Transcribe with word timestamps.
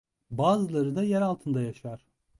Bazıları 0.31 0.95
da 0.95 1.03
yer 1.03 1.21
altında 1.21 1.61
yaşar. 1.61 2.05